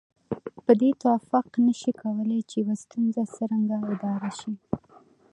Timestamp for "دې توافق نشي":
0.81-1.91